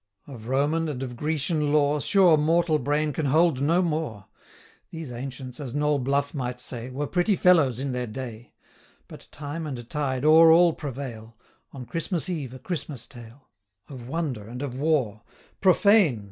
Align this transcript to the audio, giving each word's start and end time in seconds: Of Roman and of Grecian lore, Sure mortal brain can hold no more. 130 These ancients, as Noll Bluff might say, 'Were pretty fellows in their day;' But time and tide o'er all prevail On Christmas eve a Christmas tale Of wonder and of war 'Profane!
Of 0.25 0.47
Roman 0.47 0.89
and 0.89 1.03
of 1.03 1.15
Grecian 1.15 1.71
lore, 1.71 2.01
Sure 2.01 2.35
mortal 2.35 2.79
brain 2.79 3.13
can 3.13 3.27
hold 3.27 3.61
no 3.61 3.83
more. 3.83 4.25
130 4.89 4.89
These 4.97 5.11
ancients, 5.11 5.59
as 5.59 5.75
Noll 5.75 5.99
Bluff 5.99 6.33
might 6.33 6.59
say, 6.59 6.89
'Were 6.89 7.05
pretty 7.05 7.35
fellows 7.35 7.79
in 7.79 7.91
their 7.91 8.07
day;' 8.07 8.51
But 9.07 9.27
time 9.31 9.67
and 9.67 9.87
tide 9.91 10.25
o'er 10.25 10.49
all 10.51 10.73
prevail 10.73 11.37
On 11.71 11.85
Christmas 11.85 12.29
eve 12.29 12.51
a 12.51 12.57
Christmas 12.57 13.05
tale 13.05 13.51
Of 13.89 14.07
wonder 14.09 14.47
and 14.47 14.63
of 14.63 14.75
war 14.75 15.21
'Profane! 15.59 16.19